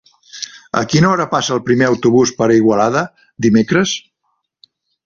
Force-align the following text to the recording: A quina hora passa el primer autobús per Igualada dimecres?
A 0.79 0.81
quina 0.93 1.09
hora 1.11 1.27
passa 1.35 1.53
el 1.57 1.61
primer 1.69 1.87
autobús 1.91 2.35
per 2.41 2.49
Igualada 2.57 3.07
dimecres? 3.49 3.97